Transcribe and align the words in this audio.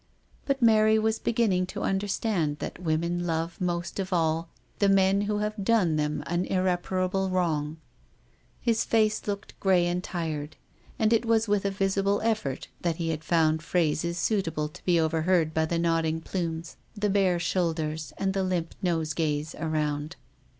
But 0.47 0.63
Mary 0.63 0.97
was 0.97 1.19
beginning 1.19 1.67
to 1.67 1.83
understand 1.83 2.57
that 2.57 2.79
women 2.81 3.27
love 3.27 3.61
most 3.61 3.99
of 3.99 4.11
all 4.11 4.49
the 4.79 4.89
men 4.89 5.21
who 5.21 5.37
have 5.45 5.63
done 5.63 5.95
them 5.95 6.23
an 6.25 6.45
irreparable 6.45 7.29
wrong. 7.29 7.77
His 8.59 8.83
face 8.83 9.27
looked 9.27 9.53
grey 9.59 9.85
and 9.85 10.03
tired, 10.03 10.55
and 10.97 11.13
it 11.13 11.23
was 11.23 11.47
with 11.47 11.65
a 11.65 11.69
visible 11.69 12.19
effort 12.23 12.67
that 12.81 12.95
he 12.95 13.15
found 13.17 13.61
phrases 13.61 14.17
suitable 14.17 14.69
to 14.69 14.83
be 14.85 14.99
overheard 14.99 15.53
by 15.53 15.65
the 15.67 15.77
nodding 15.77 16.19
plumes, 16.19 16.77
the 16.95 17.07
bare 17.07 17.37
shoulders, 17.37 18.11
and 18.17 18.33
the 18.33 18.41
limp 18.43 18.73
nose 18.81 19.13
gays 19.13 19.53
around. 19.53 20.15